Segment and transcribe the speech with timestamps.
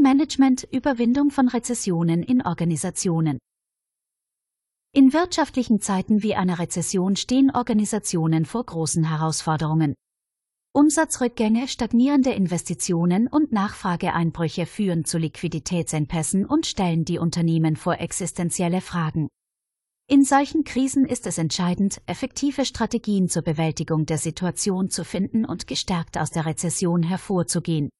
[0.00, 3.38] Management Überwindung von Rezessionen in Organisationen.
[4.92, 9.94] In wirtschaftlichen Zeiten wie einer Rezession stehen Organisationen vor großen Herausforderungen.
[10.72, 19.28] Umsatzrückgänge, stagnierende Investitionen und Nachfrageeinbrüche führen zu Liquiditätsengpässen und stellen die Unternehmen vor existenzielle Fragen.
[20.08, 25.66] In solchen Krisen ist es entscheidend, effektive Strategien zur Bewältigung der Situation zu finden und
[25.66, 27.90] gestärkt aus der Rezession hervorzugehen.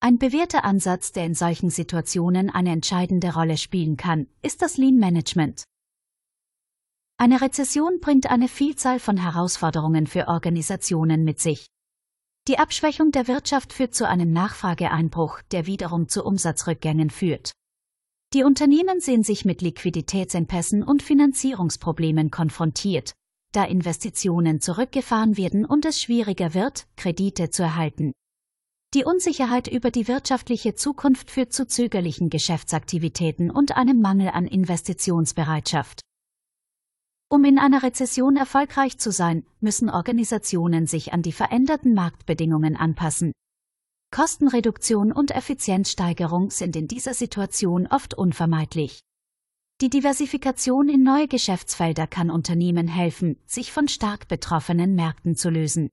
[0.00, 4.96] Ein bewährter Ansatz, der in solchen Situationen eine entscheidende Rolle spielen kann, ist das Lean
[4.96, 5.64] Management.
[7.16, 11.66] Eine Rezession bringt eine Vielzahl von Herausforderungen für Organisationen mit sich.
[12.46, 17.50] Die Abschwächung der Wirtschaft führt zu einem Nachfrageeinbruch, der wiederum zu Umsatzrückgängen führt.
[18.34, 23.14] Die Unternehmen sehen sich mit Liquiditätsengpässen und Finanzierungsproblemen konfrontiert,
[23.52, 28.12] da Investitionen zurückgefahren werden und es schwieriger wird, Kredite zu erhalten.
[28.94, 36.00] Die Unsicherheit über die wirtschaftliche Zukunft führt zu zögerlichen Geschäftsaktivitäten und einem Mangel an Investitionsbereitschaft.
[37.28, 43.32] Um in einer Rezession erfolgreich zu sein, müssen Organisationen sich an die veränderten Marktbedingungen anpassen.
[44.10, 49.00] Kostenreduktion und Effizienzsteigerung sind in dieser Situation oft unvermeidlich.
[49.82, 55.90] Die Diversifikation in neue Geschäftsfelder kann Unternehmen helfen, sich von stark betroffenen Märkten zu lösen.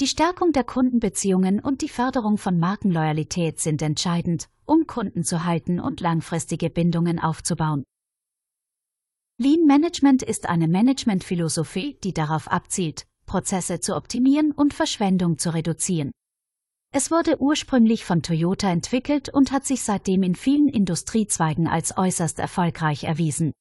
[0.00, 5.80] Die Stärkung der Kundenbeziehungen und die Förderung von Markenloyalität sind entscheidend, um Kunden zu halten
[5.80, 7.82] und langfristige Bindungen aufzubauen.
[9.38, 16.12] Lean Management ist eine Managementphilosophie, die darauf abzielt, Prozesse zu optimieren und Verschwendung zu reduzieren.
[16.92, 22.38] Es wurde ursprünglich von Toyota entwickelt und hat sich seitdem in vielen Industriezweigen als äußerst
[22.38, 23.52] erfolgreich erwiesen.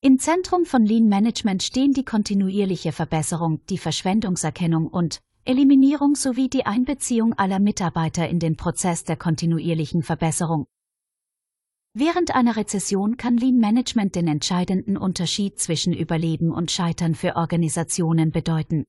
[0.00, 6.66] Im Zentrum von Lean Management stehen die kontinuierliche Verbesserung, die Verschwendungserkennung und Eliminierung sowie die
[6.66, 10.66] Einbeziehung aller Mitarbeiter in den Prozess der kontinuierlichen Verbesserung.
[11.94, 18.30] Während einer Rezession kann Lean Management den entscheidenden Unterschied zwischen Überleben und Scheitern für Organisationen
[18.30, 18.84] bedeuten.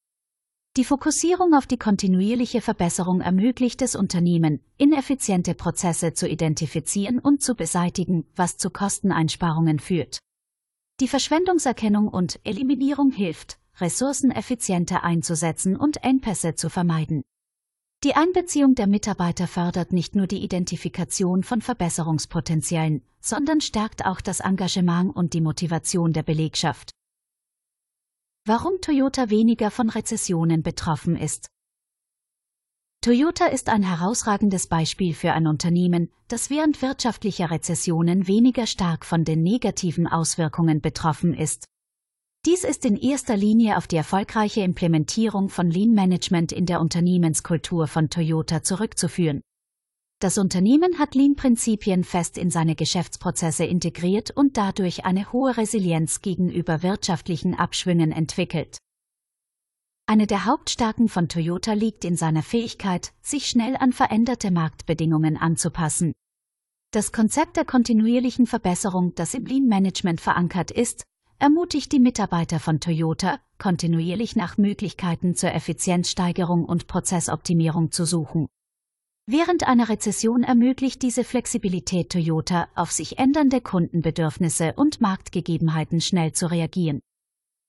[0.77, 7.55] Die Fokussierung auf die kontinuierliche Verbesserung ermöglicht es Unternehmen, ineffiziente Prozesse zu identifizieren und zu
[7.55, 10.19] beseitigen, was zu Kosteneinsparungen führt.
[10.99, 17.23] Die Verschwendungserkennung und Eliminierung hilft, Ressourcen effizienter einzusetzen und Engpässe zu vermeiden.
[18.03, 24.39] Die Einbeziehung der Mitarbeiter fördert nicht nur die Identifikation von Verbesserungspotenzialen, sondern stärkt auch das
[24.39, 26.91] Engagement und die Motivation der Belegschaft.
[28.45, 31.49] Warum Toyota weniger von Rezessionen betroffen ist.
[33.01, 39.23] Toyota ist ein herausragendes Beispiel für ein Unternehmen, das während wirtschaftlicher Rezessionen weniger stark von
[39.23, 41.67] den negativen Auswirkungen betroffen ist.
[42.45, 47.87] Dies ist in erster Linie auf die erfolgreiche Implementierung von Lean Management in der Unternehmenskultur
[47.87, 49.41] von Toyota zurückzuführen.
[50.21, 56.81] Das Unternehmen hat Lean-Prinzipien fest in seine Geschäftsprozesse integriert und dadurch eine hohe Resilienz gegenüber
[56.81, 58.77] wirtschaftlichen Abschwüngen entwickelt.
[60.07, 66.13] Eine der Hauptstärken von Toyota liegt in seiner Fähigkeit, sich schnell an veränderte Marktbedingungen anzupassen.
[66.91, 71.03] Das Konzept der kontinuierlichen Verbesserung, das im Lean Management verankert ist,
[71.39, 78.47] ermutigt die Mitarbeiter von Toyota, kontinuierlich nach Möglichkeiten zur Effizienzsteigerung und Prozessoptimierung zu suchen.
[79.25, 86.49] Während einer Rezession ermöglicht diese Flexibilität Toyota, auf sich ändernde Kundenbedürfnisse und Marktgegebenheiten schnell zu
[86.49, 86.99] reagieren.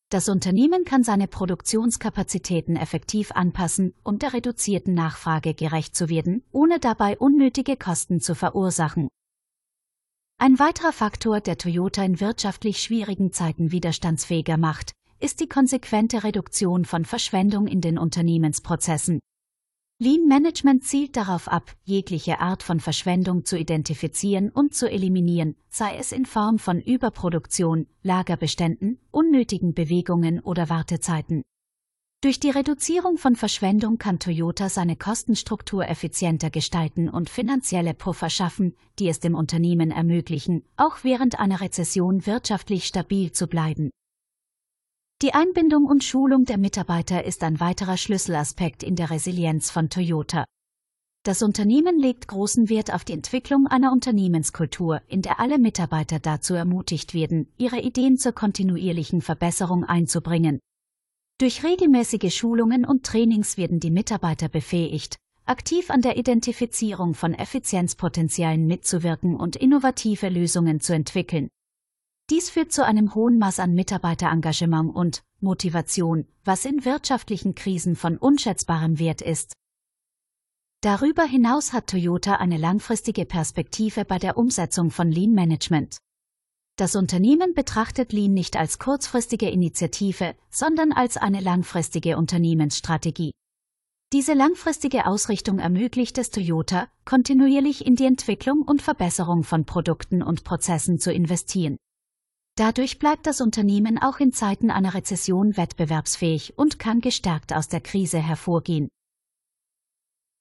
[0.08, 6.80] Das Unternehmen kann seine Produktionskapazitäten effektiv anpassen, um der reduzierten Nachfrage gerecht zu werden, ohne
[6.80, 9.08] dabei unnötige Kosten zu verursachen.
[10.42, 16.86] Ein weiterer Faktor, der Toyota in wirtschaftlich schwierigen Zeiten widerstandsfähiger macht, ist die konsequente Reduktion
[16.86, 19.20] von Verschwendung in den Unternehmensprozessen.
[19.98, 25.96] Lean Management zielt darauf ab, jegliche Art von Verschwendung zu identifizieren und zu eliminieren, sei
[25.98, 31.42] es in Form von Überproduktion, Lagerbeständen, unnötigen Bewegungen oder Wartezeiten.
[32.22, 38.76] Durch die Reduzierung von Verschwendung kann Toyota seine Kostenstruktur effizienter gestalten und finanzielle Puffer schaffen,
[38.98, 43.88] die es dem Unternehmen ermöglichen, auch während einer Rezession wirtschaftlich stabil zu bleiben.
[45.22, 50.44] Die Einbindung und Schulung der Mitarbeiter ist ein weiterer Schlüsselaspekt in der Resilienz von Toyota.
[51.22, 56.52] Das Unternehmen legt großen Wert auf die Entwicklung einer Unternehmenskultur, in der alle Mitarbeiter dazu
[56.52, 60.60] ermutigt werden, ihre Ideen zur kontinuierlichen Verbesserung einzubringen.
[61.40, 65.16] Durch regelmäßige Schulungen und Trainings werden die Mitarbeiter befähigt,
[65.46, 71.48] aktiv an der Identifizierung von Effizienzpotenzialen mitzuwirken und innovative Lösungen zu entwickeln.
[72.28, 78.18] Dies führt zu einem hohen Maß an Mitarbeiterengagement und Motivation, was in wirtschaftlichen Krisen von
[78.18, 79.54] unschätzbarem Wert ist.
[80.82, 86.00] Darüber hinaus hat Toyota eine langfristige Perspektive bei der Umsetzung von Lean Management.
[86.80, 93.32] Das Unternehmen betrachtet Lean nicht als kurzfristige Initiative, sondern als eine langfristige Unternehmensstrategie.
[94.14, 100.42] Diese langfristige Ausrichtung ermöglicht es Toyota, kontinuierlich in die Entwicklung und Verbesserung von Produkten und
[100.42, 101.76] Prozessen zu investieren.
[102.56, 107.82] Dadurch bleibt das Unternehmen auch in Zeiten einer Rezession wettbewerbsfähig und kann gestärkt aus der
[107.82, 108.88] Krise hervorgehen.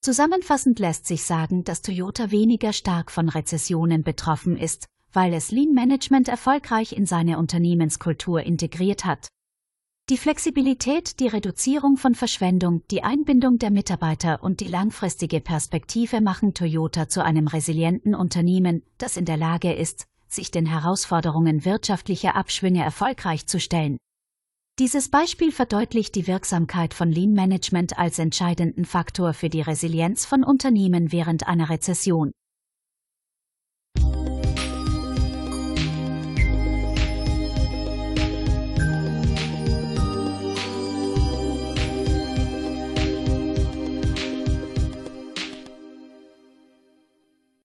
[0.02, 5.74] Zusammenfassend lässt sich sagen, dass Toyota weniger stark von Rezessionen betroffen ist, weil es Lean
[5.74, 9.28] Management erfolgreich in seine Unternehmenskultur integriert hat.
[10.10, 16.56] Die Flexibilität, die Reduzierung von Verschwendung, die Einbindung der Mitarbeiter und die langfristige Perspektive machen
[16.56, 22.84] Toyota zu einem resilienten Unternehmen, das in der Lage ist, sich den Herausforderungen wirtschaftlicher Abschwünge
[22.84, 23.98] erfolgreich zu stellen.
[24.80, 30.44] Dieses Beispiel verdeutlicht die Wirksamkeit von Lean Management als entscheidenden Faktor für die Resilienz von
[30.44, 32.32] Unternehmen während einer Rezession.